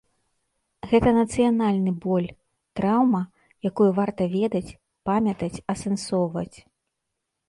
[0.91, 2.23] Гэта нацыянальны боль,
[2.79, 3.21] траўма,
[3.71, 4.75] якую варта ведаць,
[5.11, 6.57] памятаць, асэнсоўваць.